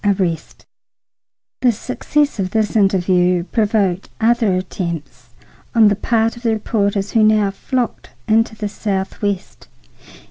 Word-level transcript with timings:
ARREST 0.03 0.65
The 1.61 1.71
success 1.71 2.39
of 2.39 2.49
this 2.49 2.75
interview 2.75 3.43
provoked 3.43 4.09
other 4.19 4.55
attempts 4.55 5.29
on 5.75 5.89
the 5.89 5.95
part 5.95 6.35
of 6.35 6.41
the 6.41 6.53
reporters 6.53 7.11
who 7.11 7.21
now 7.21 7.51
flocked 7.51 8.09
into 8.27 8.55
the 8.55 8.67
Southwest. 8.67 9.67